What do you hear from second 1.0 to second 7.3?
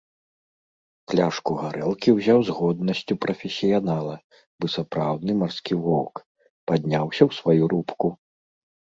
Пляшку гарэлкі ўзяў з годнасцю прафесіянала, бы сапраўдны марскі воўк, падняўся